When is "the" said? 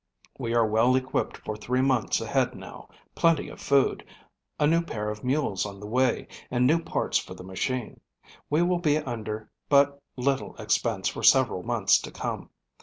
5.79-5.85, 7.35-7.43